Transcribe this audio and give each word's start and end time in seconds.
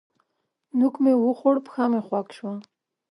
نوک 0.77 0.95
مې 1.03 1.13
وخوړ؛ 1.17 1.55
پښه 1.65 1.85
مې 1.91 2.01
خوږ 2.07 2.27
شوه. 2.37 2.53